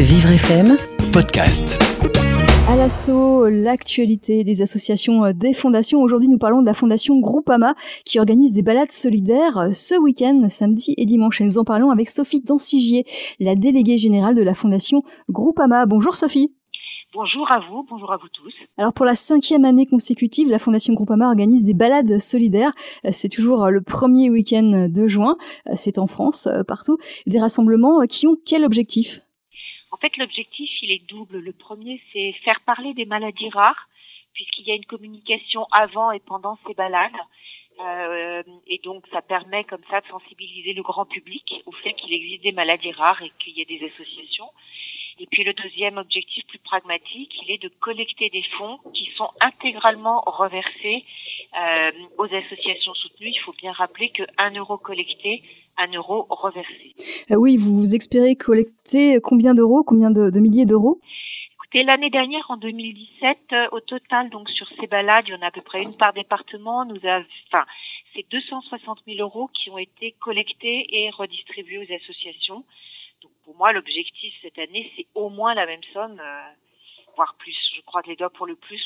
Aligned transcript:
Vivre 0.00 0.30
FM 0.30 0.76
Podcast. 1.12 1.82
À 2.68 2.76
l'assaut, 2.76 3.48
l'actualité 3.48 4.44
des 4.44 4.62
associations, 4.62 5.24
euh, 5.24 5.32
des 5.32 5.52
fondations. 5.52 6.00
Aujourd'hui, 6.00 6.28
nous 6.28 6.38
parlons 6.38 6.60
de 6.60 6.66
la 6.66 6.74
fondation 6.74 7.18
Groupama 7.18 7.74
qui 8.04 8.20
organise 8.20 8.52
des 8.52 8.62
balades 8.62 8.92
solidaires 8.92 9.58
euh, 9.58 9.72
ce 9.72 10.00
week-end, 10.00 10.46
samedi 10.50 10.94
et 10.96 11.04
dimanche. 11.04 11.40
Et 11.40 11.44
nous 11.44 11.58
en 11.58 11.64
parlons 11.64 11.90
avec 11.90 12.10
Sophie 12.10 12.40
Dancigier, 12.40 13.06
la 13.40 13.56
déléguée 13.56 13.96
générale 13.96 14.36
de 14.36 14.42
la 14.42 14.54
fondation 14.54 15.02
Groupama. 15.30 15.84
Bonjour 15.86 16.14
Sophie. 16.14 16.54
Bonjour 17.12 17.50
à 17.50 17.58
vous, 17.68 17.84
bonjour 17.90 18.12
à 18.12 18.18
vous 18.18 18.28
tous. 18.32 18.54
Alors 18.76 18.92
pour 18.92 19.04
la 19.04 19.16
cinquième 19.16 19.64
année 19.64 19.86
consécutive, 19.86 20.48
la 20.48 20.60
Fondation 20.60 20.94
Groupama 20.94 21.26
organise 21.26 21.64
des 21.64 21.74
balades 21.74 22.20
solidaires. 22.20 22.70
Euh, 23.04 23.08
c'est 23.10 23.30
toujours 23.30 23.68
le 23.68 23.80
premier 23.80 24.30
week-end 24.30 24.86
de 24.88 25.08
juin. 25.08 25.36
C'est 25.74 25.98
en 25.98 26.06
France, 26.06 26.48
partout. 26.68 26.98
Des 27.26 27.40
rassemblements 27.40 28.06
qui 28.06 28.28
ont 28.28 28.36
quel 28.46 28.64
objectif? 28.64 29.22
Fait, 30.00 30.16
l'objectif, 30.16 30.70
il 30.82 30.90
est 30.90 31.06
double. 31.08 31.38
Le 31.38 31.52
premier, 31.52 32.00
c'est 32.12 32.32
faire 32.44 32.60
parler 32.60 32.94
des 32.94 33.04
maladies 33.04 33.50
rares, 33.50 33.88
puisqu'il 34.34 34.66
y 34.66 34.70
a 34.70 34.74
une 34.74 34.84
communication 34.84 35.66
avant 35.72 36.10
et 36.12 36.20
pendant 36.20 36.58
ces 36.66 36.74
balades. 36.74 37.12
Euh, 37.80 38.42
et 38.66 38.78
donc, 38.78 39.06
ça 39.12 39.22
permet 39.22 39.64
comme 39.64 39.84
ça 39.90 40.00
de 40.00 40.06
sensibiliser 40.08 40.72
le 40.72 40.82
grand 40.82 41.06
public 41.06 41.62
au 41.66 41.72
fait 41.72 41.92
qu'il 41.94 42.12
existe 42.12 42.42
des 42.42 42.52
maladies 42.52 42.92
rares 42.92 43.22
et 43.22 43.32
qu'il 43.38 43.56
y 43.56 43.62
a 43.62 43.64
des 43.64 43.84
associations. 43.86 44.50
Et 45.20 45.26
puis 45.26 45.42
le 45.42 45.52
deuxième 45.52 45.98
objectif 45.98 46.46
plus 46.46 46.60
pragmatique, 46.60 47.32
il 47.42 47.50
est 47.50 47.62
de 47.62 47.68
collecter 47.80 48.30
des 48.30 48.44
fonds 48.56 48.78
qui 48.94 49.10
sont 49.16 49.30
intégralement 49.40 50.22
reversés 50.26 51.04
euh, 51.58 51.90
aux 52.18 52.24
associations 52.24 52.94
soutenues. 52.94 53.30
Il 53.30 53.40
faut 53.44 53.52
bien 53.52 53.72
rappeler 53.72 54.10
que 54.10 54.22
un 54.36 54.50
euro 54.52 54.78
collecté, 54.78 55.42
un 55.76 55.90
euro 55.92 56.26
reversé. 56.30 56.94
Euh, 57.30 57.36
oui, 57.36 57.56
vous 57.56 57.94
espérez 57.94 58.36
collecter 58.36 59.18
combien 59.22 59.54
d'euros, 59.54 59.82
combien 59.82 60.10
de, 60.10 60.38
milliers 60.38 60.66
d'euros? 60.66 61.00
Écoutez, 61.54 61.82
l'année 61.82 62.10
dernière, 62.10 62.46
en 62.48 62.56
2017, 62.56 63.38
euh, 63.52 63.66
au 63.72 63.80
total, 63.80 64.30
donc 64.30 64.48
sur 64.50 64.68
ces 64.80 64.86
balades, 64.86 65.24
il 65.28 65.32
y 65.32 65.36
en 65.36 65.42
a 65.42 65.46
à 65.46 65.50
peu 65.50 65.60
près 65.60 65.82
une 65.82 65.96
par 65.96 66.12
département. 66.12 66.84
Nous 66.84 67.04
avons, 67.04 67.26
enfin, 67.48 67.64
c'est 68.14 68.26
260 68.30 69.00
000 69.06 69.18
euros 69.20 69.50
qui 69.54 69.70
ont 69.70 69.78
été 69.78 70.12
collectés 70.12 70.86
et 70.90 71.10
redistribués 71.10 71.78
aux 71.78 71.94
associations. 71.94 72.64
Donc 73.22 73.32
pour 73.44 73.56
moi, 73.56 73.72
l'objectif 73.72 74.34
cette 74.42 74.58
année, 74.58 74.90
c'est 74.96 75.06
au 75.14 75.28
moins 75.28 75.54
la 75.54 75.66
même 75.66 75.82
somme, 75.92 76.20
euh, 76.20 76.50
voire 77.16 77.34
plus. 77.38 77.56
Je 77.76 77.82
crois 77.82 78.02
que 78.02 78.08
les 78.08 78.16
doigts 78.16 78.30
pour 78.30 78.46
le 78.46 78.54
plus, 78.54 78.82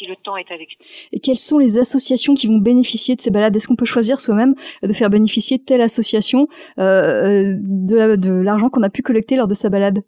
si 0.00 0.06
le 0.06 0.16
temps 0.16 0.36
est 0.36 0.50
avec 0.50 0.68
nous. 0.78 0.86
Et 1.12 1.20
quelles 1.20 1.38
sont 1.38 1.58
les 1.58 1.78
associations 1.78 2.34
qui 2.34 2.46
vont 2.46 2.58
bénéficier 2.58 3.14
de 3.16 3.20
ces 3.20 3.30
balades? 3.30 3.54
Est-ce 3.54 3.68
qu'on 3.68 3.76
peut 3.76 3.84
choisir 3.84 4.18
soi-même 4.18 4.54
de 4.82 4.92
faire 4.92 5.10
bénéficier 5.10 5.58
telle 5.58 5.82
association 5.82 6.48
euh, 6.78 7.54
euh 7.92 8.16
de, 8.16 8.30
l'argent 8.42 8.70
qu'on 8.70 8.82
a 8.82 8.90
pu 8.90 9.02
collecter 9.02 9.36
lors 9.36 9.48
de 9.48 9.54
sa 9.54 9.68
balade? 9.68 9.98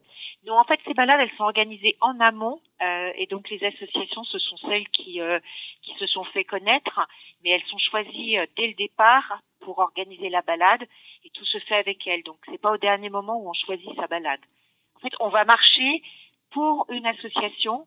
Non, 0.46 0.58
en 0.58 0.64
fait, 0.64 0.80
ces 0.84 0.94
balades, 0.94 1.20
elles 1.20 1.36
sont 1.36 1.44
organisées 1.44 1.96
en 2.00 2.18
amont, 2.18 2.60
euh, 2.82 3.10
et 3.16 3.26
donc 3.26 3.48
les 3.50 3.62
associations, 3.64 4.24
ce 4.24 4.38
sont 4.38 4.56
celles 4.68 4.88
qui 4.88 5.20
euh, 5.20 5.38
qui 5.82 5.92
se 5.98 6.06
sont 6.06 6.24
fait 6.24 6.44
connaître, 6.44 7.00
mais 7.42 7.50
elles 7.50 7.68
sont 7.70 7.78
choisies 7.78 8.38
euh, 8.38 8.46
dès 8.56 8.66
le 8.66 8.74
départ 8.74 9.40
pour 9.60 9.78
organiser 9.78 10.30
la 10.30 10.42
balade, 10.42 10.82
et 11.24 11.30
tout 11.30 11.44
se 11.44 11.58
fait 11.58 11.76
avec 11.76 12.04
elles. 12.06 12.24
Donc, 12.24 12.38
c'est 12.50 12.60
pas 12.60 12.72
au 12.72 12.78
dernier 12.78 13.10
moment 13.10 13.40
où 13.40 13.48
on 13.48 13.52
choisit 13.52 13.94
sa 13.94 14.08
balade. 14.08 14.40
En 14.96 15.00
fait, 15.00 15.14
on 15.20 15.28
va 15.28 15.44
marcher 15.44 16.02
pour 16.50 16.86
une 16.90 17.06
association 17.06 17.82
euh, 17.82 17.84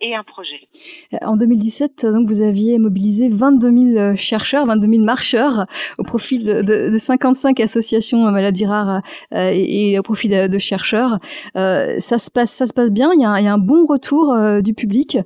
et 0.00 0.14
un 0.14 0.22
projet. 0.22 0.68
Euh, 1.14 1.18
en 1.22 1.36
2017, 1.36 2.06
donc, 2.06 2.28
vous 2.28 2.42
aviez 2.42 2.78
mobilisé 2.78 3.28
22 3.28 3.94
000 3.94 3.98
euh, 3.98 4.16
chercheurs, 4.16 4.66
22 4.66 4.86
000 4.86 5.04
marcheurs 5.04 5.66
au 5.98 6.02
profit 6.02 6.38
de, 6.38 6.62
de, 6.62 6.90
de 6.90 6.98
55 6.98 7.60
associations 7.60 8.18
maladies 8.30 8.66
rares 8.66 9.02
et, 9.32 9.98
au 9.98 10.02
profit 10.02 10.28
de, 10.28 10.58
chercheurs. 10.58 11.18
ça, 11.54 12.18
se 12.18 12.30
passe, 12.30 12.52
ça 12.52 12.66
se 12.66 12.72
passe 12.72 12.90
bien, 12.90 13.10
il 13.14 13.20
y 13.20 13.24
a 13.24 13.30
un, 13.30 13.38
il 13.38 13.44
y 13.44 13.48
a 13.48 13.52
un 13.52 13.58
bon 13.58 13.86
retour 13.86 14.34
du 14.62 14.74
public? 14.74 15.18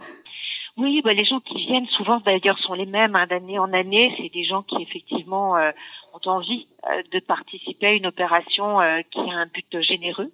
Oui, 0.76 1.00
bah, 1.02 1.12
les 1.12 1.24
gens 1.24 1.41
qui 1.41 1.66
viennent 1.66 1.86
souvent 1.96 2.20
d'ailleurs 2.20 2.58
sont 2.60 2.74
les 2.74 2.86
mêmes 2.86 3.16
hein, 3.16 3.26
d'année 3.26 3.58
en 3.58 3.72
année. 3.72 4.12
C'est 4.16 4.32
des 4.32 4.44
gens 4.44 4.62
qui 4.62 4.82
effectivement 4.82 5.54
ont 5.54 6.31
envie 6.31 6.66
de 7.12 7.20
participer 7.20 7.86
à 7.86 7.92
une 7.92 8.06
opération 8.06 8.78
qui 9.10 9.20
a 9.20 9.34
un 9.34 9.47
but 9.47 9.82
généreux. 9.82 10.31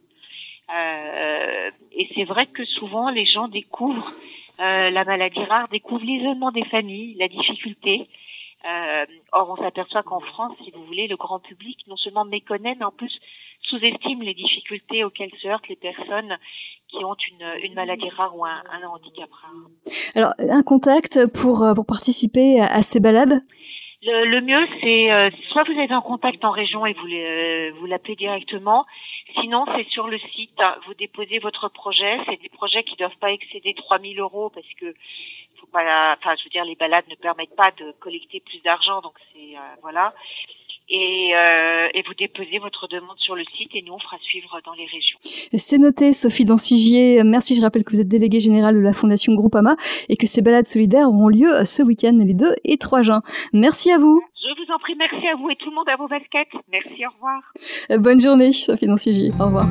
Euh, 0.72 1.70
et 1.92 2.08
c'est 2.14 2.24
vrai 2.24 2.46
que 2.46 2.64
souvent 2.64 3.10
les 3.10 3.26
gens 3.26 3.48
découvrent 3.48 4.12
euh, 4.60 4.90
la 4.90 5.04
maladie 5.04 5.44
rare, 5.44 5.68
découvrent 5.68 6.04
l'isolement 6.04 6.50
des 6.50 6.64
familles, 6.64 7.14
la 7.18 7.28
difficulté. 7.28 8.08
Euh, 8.64 9.06
or, 9.32 9.56
on 9.58 9.62
s'aperçoit 9.62 10.02
qu'en 10.02 10.20
France, 10.20 10.56
si 10.64 10.70
vous 10.70 10.84
voulez, 10.84 11.08
le 11.08 11.16
grand 11.16 11.40
public 11.40 11.78
non 11.88 11.96
seulement 11.96 12.24
méconnaît, 12.24 12.76
mais 12.78 12.84
en 12.84 12.92
plus 12.92 13.12
sous-estime 13.62 14.22
les 14.22 14.34
difficultés 14.34 15.04
auxquelles 15.04 15.32
se 15.40 15.48
heurtent 15.48 15.68
les 15.68 15.76
personnes 15.76 16.36
qui 16.88 17.04
ont 17.04 17.16
une, 17.30 17.64
une 17.64 17.74
maladie 17.74 18.08
rare 18.10 18.36
ou 18.36 18.44
un, 18.44 18.62
un, 18.70 18.86
handicap 18.86 19.30
rare. 19.30 19.50
Alors, 20.14 20.32
un 20.38 20.62
contact 20.62 21.26
pour, 21.32 21.64
pour 21.74 21.86
participer 21.86 22.60
à 22.60 22.82
ces 22.82 23.00
balades? 23.00 23.40
Le, 24.04 24.26
le 24.26 24.40
mieux, 24.40 24.66
c'est 24.80 25.12
euh, 25.12 25.30
soit 25.50 25.62
vous 25.62 25.78
êtes 25.78 25.92
en 25.92 26.02
contact 26.02 26.44
en 26.44 26.50
région 26.50 26.84
et 26.84 26.92
vous, 26.92 27.06
euh, 27.06 27.70
vous 27.78 27.86
l'appelez 27.86 28.16
directement, 28.16 28.84
sinon 29.40 29.64
c'est 29.74 29.88
sur 29.88 30.06
le 30.08 30.18
site, 30.18 30.60
vous 30.86 30.94
déposez 30.94 31.38
votre 31.38 31.68
projet, 31.68 32.18
c'est 32.26 32.40
des 32.40 32.48
projets 32.48 32.82
qui 32.84 32.96
doivent 32.96 33.16
pas 33.20 33.32
excéder 33.32 33.74
3000 33.74 34.20
euros 34.20 34.50
parce 34.50 34.66
que 34.80 34.94
enfin 35.74 36.34
je 36.36 36.44
veux 36.44 36.50
dire 36.50 36.64
les 36.64 36.74
balades 36.74 37.08
ne 37.08 37.14
permettent 37.14 37.56
pas 37.56 37.70
de 37.78 37.92
collecter 38.00 38.40
plus 38.40 38.60
d'argent, 38.62 39.00
donc 39.00 39.14
c'est 39.32 39.56
euh, 39.56 39.60
voilà 39.80 40.12
et, 40.92 41.34
euh, 41.34 41.88
et, 41.94 42.02
vous 42.06 42.12
déposez 42.18 42.58
votre 42.58 42.86
demande 42.86 43.16
sur 43.18 43.34
le 43.34 43.44
site 43.56 43.70
et 43.74 43.82
nous 43.82 43.94
on 43.94 43.98
fera 43.98 44.18
suivre 44.18 44.60
dans 44.64 44.74
les 44.74 44.84
régions. 44.84 45.18
C'est 45.56 45.78
noté, 45.78 46.12
Sophie 46.12 46.44
Dancigier. 46.44 47.22
Merci, 47.24 47.54
je 47.54 47.62
rappelle 47.62 47.82
que 47.82 47.92
vous 47.92 48.00
êtes 48.00 48.08
déléguée 48.08 48.40
générale 48.40 48.74
de 48.74 48.80
la 48.80 48.92
Fondation 48.92 49.32
Groupama 49.34 49.76
et 50.10 50.16
que 50.16 50.26
ces 50.26 50.42
balades 50.42 50.68
solidaires 50.68 51.08
auront 51.08 51.28
lieu 51.28 51.64
ce 51.64 51.82
week-end 51.82 52.16
les 52.22 52.34
2 52.34 52.56
et 52.64 52.76
3 52.76 53.02
juin. 53.02 53.22
Merci 53.54 53.90
à 53.90 53.98
vous. 53.98 54.22
Je 54.36 54.48
vous 54.48 54.72
en 54.72 54.78
prie, 54.78 54.94
merci 54.98 55.26
à 55.28 55.36
vous 55.36 55.48
et 55.50 55.56
tout 55.56 55.70
le 55.70 55.74
monde 55.74 55.88
à 55.88 55.96
vos 55.96 56.08
baskets. 56.08 56.48
Merci, 56.70 57.06
au 57.06 57.10
revoir. 57.10 57.40
Bonne 57.98 58.20
journée, 58.20 58.52
Sophie 58.52 58.86
Dancigier. 58.86 59.30
Au 59.40 59.46
revoir. 59.46 59.64